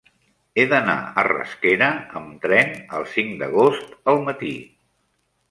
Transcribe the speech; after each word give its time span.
He 0.59 0.63
d'anar 0.69 0.95
a 1.21 1.25
Rasquera 1.27 1.89
amb 2.21 2.33
tren 2.47 2.73
el 3.01 3.07
cinc 3.13 3.37
d'agost 3.43 3.95
al 4.15 4.25
matí. 4.31 4.53